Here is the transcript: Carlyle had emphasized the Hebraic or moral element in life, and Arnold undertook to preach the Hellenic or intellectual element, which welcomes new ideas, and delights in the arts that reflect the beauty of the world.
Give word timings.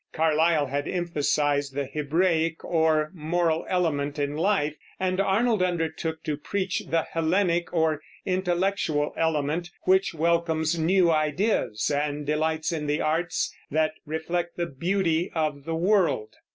Carlyle 0.13 0.65
had 0.65 0.87
emphasized 0.87 1.75
the 1.75 1.85
Hebraic 1.85 2.65
or 2.65 3.11
moral 3.13 3.67
element 3.69 4.17
in 4.17 4.35
life, 4.35 4.75
and 4.99 5.19
Arnold 5.19 5.61
undertook 5.61 6.23
to 6.23 6.37
preach 6.37 6.81
the 6.87 7.03
Hellenic 7.03 7.71
or 7.71 8.01
intellectual 8.25 9.13
element, 9.15 9.69
which 9.83 10.11
welcomes 10.15 10.79
new 10.79 11.11
ideas, 11.11 11.91
and 11.91 12.25
delights 12.25 12.71
in 12.71 12.87
the 12.87 12.99
arts 12.99 13.53
that 13.69 13.93
reflect 14.07 14.57
the 14.57 14.65
beauty 14.65 15.29
of 15.35 15.65
the 15.65 15.75
world. 15.75 16.35